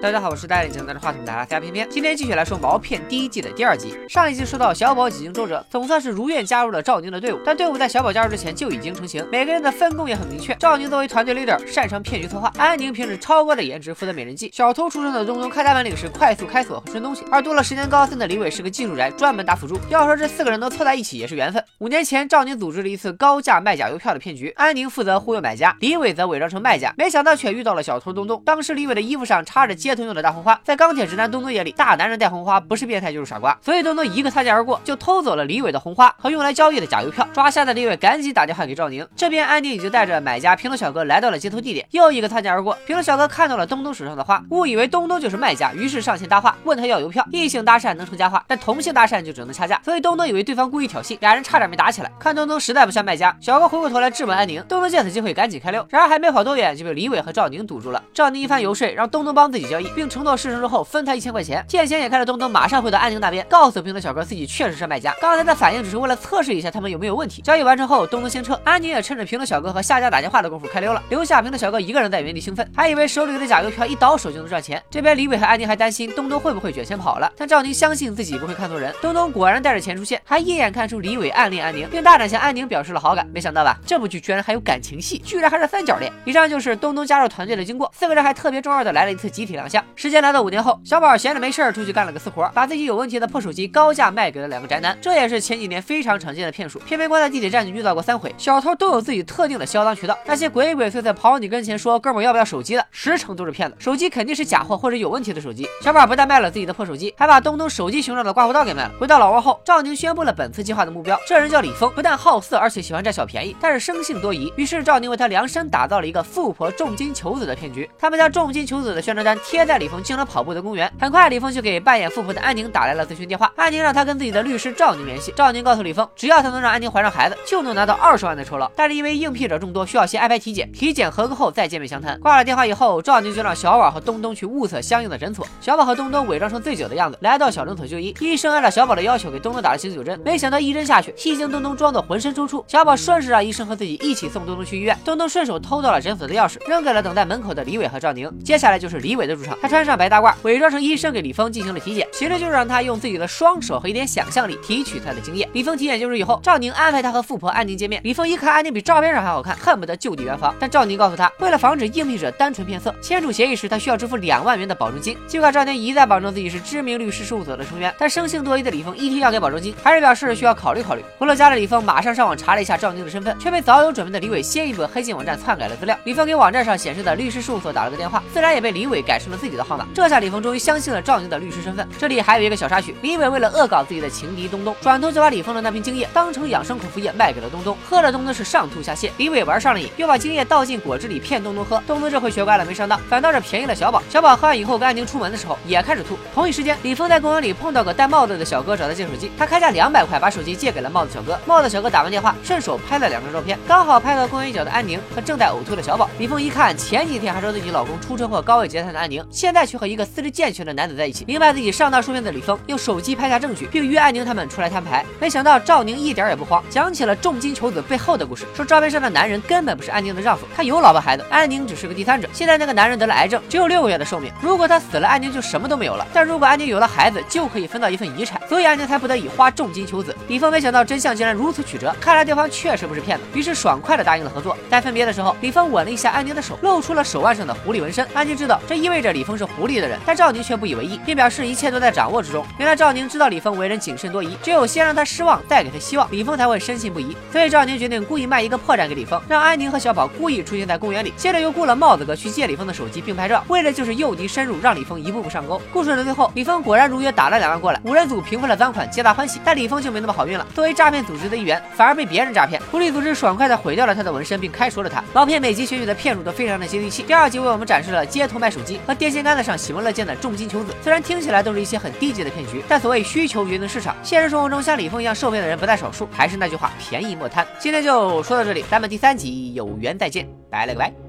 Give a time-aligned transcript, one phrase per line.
[0.00, 3.96] 大家好，我是戴眼镜拿着话筒的阿飞偏偏，今天继续来说毛片第一季的第二集。
[4.08, 10.54] 上一集说到小宝几经周折，总算是如愿加入了赵宁的队伍，但队伍在小宝加入之前就已经成型，每个人的分工也很明确。
[10.54, 19.80] 赵宁作为团队 leader，擅长骗局策划；安宁凭着超高的颜值负责美人计；小偷出身的东东开大本领是快速开锁和顺东西；而读了十年高三的李伟是个技术宅，专门打辅助。
[19.88, 21.62] 要说这四个人能凑在一起也是缘分。
[21.78, 28.40] 五年前，赵宁组织了一次高价卖假邮票的骗局，安宁负责忽悠买家，李伟则伪装成卖家，没想到却遇到了小偷东东。
[28.46, 30.60] 当时李伟的衣服上插着街头用的大红花。
[30.62, 37.26] 在钢铁直男东东眼里，大男人戴红花不是变态就是傻瓜，所以东东一个擦肩而过，就偷走了李伟的红花和用来交易的假邮票。
[37.32, 47.24] 抓瞎的李伟赶紧打电话给赵宁，这边安迪已经带着买家平头小哥来到了接头地点，又一个擦肩而过，平头小哥看到了东东手上的花，误以为东东就是卖家，于是上前搭话，问他要邮票。
[47.32, 52.10] 异性搭讪能成佳话，但同性搭讪就只能掐架，所以东东以为对方故意挑衅，俩人差点没打起来。
[52.18, 58.02] 看东东实在不像卖家，小哥回过头来质问安宁，东东见此机会赶紧开溜，然而还没跑多远就被李伟和赵宁堵住了。
[58.12, 61.38] 赵宁一番游说，让东东帮自己交易，并承诺事成之后分他一千块。
[61.38, 67.40] 钱，见钱眼开的东东马上回到安宁那边，告诉平头小哥自己确实是卖家，刚才的反应只是为了测试一下他们有没有问题。
[67.42, 74.82] 交易完成后，东东先撤，安宁也趁着平头小哥和下家打电话的功夫开溜了，留下平头小哥一个人在原地兴奋，还以为手里的假邮票一倒手就能赚钱。
[74.90, 83.26] 这边李伟和安宁还担心东东会不会卷钱跑了，但赵宁相信自己不会看错人，东东果然带着钱出现，还一眼看出李伟暗恋安宁，并大胆向安宁表示了好感。
[83.32, 86.12] 没想到吧，这部剧居然还有感情戏，居然还是三角恋。
[86.24, 89.84] 以上就是东东加入团队的经过，四个人还特别重要的来了一次集体亮相。
[89.94, 92.08] 时间来到五年后，小宝闲着没事儿出去干了。
[92.12, 96.78] 个私活，把自己有问题的破手机高价卖给了两个宅男，这也是前几年非常常见的骗术。
[96.86, 105.68] 偏偏关在地铁站就遇到过三回，小偷都有自己特定的销赃渠道，那些鬼鬼祟祟跑你跟前说哥们要不要手机的，十成都是骗子，手机肯定是假货或者有问题的手机。
[105.82, 108.92] 小宝不但卖了自己的破手机，还把东东手机形状的刮胡刀给卖了。
[108.98, 114.50] 回到老窝后，赵宁宣布了本次计划的目标，这人叫李峰，不但好色，而且喜欢占小便宜，但是生性多疑。
[114.56, 117.88] 于是赵宁为他量身打造了一个富婆重金求子的骗局。
[117.98, 122.86] 他们将重金求子的宣传单贴接在李峰经常跑步的公园，很快李峰就给扮演富婆的安宁打。
[122.86, 125.34] 来了咨询电话，安宁让他跟自己的律师赵宁联系。
[125.34, 128.70] 赵宁告诉李峰，只要他能让安宁怀上孩子，就能拿到二十万的酬劳。
[128.76, 132.18] 但是因为应聘者众多，需要先安排体检，体检合格后再见面详谈。
[132.20, 135.44] 挂了电话以后，赵宁就让小宝和东东去物色相应的诊所。
[135.60, 138.14] 小宝和东东伪装成醉酒的样子，来到小诊所就医。
[138.20, 142.64] 医生按照小宝的要求给东东打了醒酒针，没想到一针下去，戏精东东装作浑身抽搐。
[142.68, 144.96] 小宝顺势让医生和自己一起送东东去医院。
[145.04, 148.32] 东东顺手偷到了诊所的钥匙，扔给了等待门口的李伟和赵宁。
[148.44, 153.58] 接下来就是李伟的主他穿上白大褂，伪装成医生给李峰进行了体检，其实就是让他用自己的双。
[153.60, 155.48] 手和一点想象力提取他的经验。
[155.52, 158.00] 李峰体检结束以后，赵宁安排他和富婆安宁见面。
[158.04, 160.54] 李峰一看安宁比照片上还好看，恨不得就地圆房。
[160.60, 165.16] 但赵宁告诉他，为了防止应聘者单纯骗色，签署协议时他需要支付两万元的保证金。
[165.26, 171.04] 尽管赵宁一再保证自己是知名律师事务所的成员，但生性多疑的李峰一听要给保证金，还是表示需要考虑考虑。
[171.18, 175.98] 回到家的李峰马上上网查了一下赵宁的身份，却被早有准备的李伟先一步黑进网站篡改了资料。
[176.04, 179.86] 李峰给网站上显示的律师事务所打了个电话，自然也被李伟改成了自己的号码。
[179.94, 181.88] 这下李峰终于相信了赵宁的律师身份。
[181.98, 184.08] 这里还有一个小插曲，李伟为了恶搞自己的。
[184.18, 189.10] 情敌东东转头就把李峰的那瓶精液当成养生口服液卖给了东东，喝了东东是上吐下泻。
[189.16, 191.80] 李伟玩上了瘾，又把精液倒进果汁里骗东东喝。
[191.86, 194.02] 东东这回学乖了，没上当，反倒是便宜了小宝。
[194.10, 196.18] 小宝喝完以后跟安宁出门的时候也开始吐。
[196.34, 201.38] 同一时间，李峰在公园里碰到个戴帽子的小哥找他借手机，他开价两百块把手机借给了帽子小哥。
[201.46, 206.10] 帽子小哥打完电话，顺手拍了两张照片，刚好拍到公园一角的安宁和正在呕吐的小宝。
[206.18, 215.04] 李峰一看，前几天还说自己老公出车祸高位截瘫的安宁，现在却和一个四肢健全的男子在一起，明白自己上当受骗的李峰用手机拍下证据，并约安宁他们出来摊牌。
[215.20, 222.28] 没想到赵宁一点也不慌，讲起了重金求子背后的故事，说照片上的男人根本不是安宁的丈夫，他有老婆孩子，安宁只是个第三者。
[222.32, 226.06] 现在那个男人得了癌症，只有六个月的寿命，如果他死了，安宁就什么都没有了。
[226.12, 230.16] 但如果安宁有了孩子，就可以分到一份遗产，所以安宁才不得已花重金求子。
[230.28, 234.56] 李峰没想到真相竟然如此曲折，看来对方确实不是骗子，于是爽快的答应了合作。
[234.70, 238.06] 在分别的时候，李峰吻了一下安宁的手，露出了手腕上的狐狸纹身。
[238.14, 242.44] 安宁知道这意味着李峰是狐狸的人，但赵宁却不以为意，并表示一切都在掌握之中。
[242.58, 245.58] 原来赵宁知道李峰为人谨慎多疑，只有先让他失望，再。
[245.58, 247.16] 给他希望，李峰才会深信不疑。
[247.32, 251.12] 所以赵宁决定故意卖一个破绽给李峰，让安宁和小宝故意出现在公园里。
[251.16, 255.60] 接着又雇了帽子哥去借李峰的手机并拍照，为的就是诱敌深入，让李峰一步步上钩。
[255.72, 259.40] 故事的最后，李峰果然如约打了两万过来，五人组平分了赃款，皆大欢喜。
[259.44, 262.62] 但李峰就没那么好运了，作为诈骗组织的一员，反而被别人诈骗。
[262.70, 265.02] 狐狸组织爽快的毁掉了他的纹身，并开除了他。
[265.12, 267.02] 老片每集选取的片主都非常的接地气。
[267.02, 270.72] 第二集为我们展示了街头卖手机和电线杆子上喜闻乐见的重金求子。
[270.82, 276.28] 虽然听起来都是一些很低级的骗局，但所谓需求决定市场，现实生活中像李峰一样受骗的人不在少数，还。
[276.28, 277.46] 是那句话，便宜莫贪。
[277.58, 281.07] 今天就说到这里，咱们第三集有缘再见，拜了个拜。